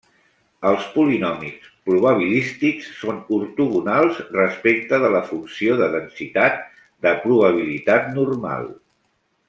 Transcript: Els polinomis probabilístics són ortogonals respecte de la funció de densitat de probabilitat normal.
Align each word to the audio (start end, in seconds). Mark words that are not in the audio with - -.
Els 0.67 0.85
polinomis 0.93 1.67
probabilístics 1.89 2.87
són 3.01 3.19
ortogonals 3.37 4.23
respecte 4.39 5.01
de 5.05 5.13
la 5.17 5.23
funció 5.29 5.77
de 5.83 5.91
densitat 5.99 6.59
de 7.09 7.13
probabilitat 7.29 8.11
normal. 8.21 8.69